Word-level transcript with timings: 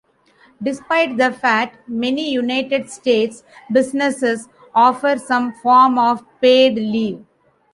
Despite 0.63 1.17
that 1.17 1.35
fact, 1.39 1.87
many 1.87 2.31
United 2.31 2.89
States 2.89 3.43
businesses 3.71 4.49
offer 4.73 5.19
some 5.19 5.53
form 5.53 5.99
of 5.99 6.25
paid 6.41 6.73
leave. 6.73 7.23